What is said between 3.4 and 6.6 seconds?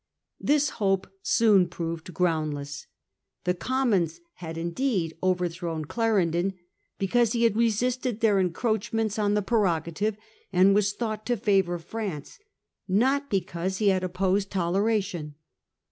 The Commons had indeed overthrown Clarendon,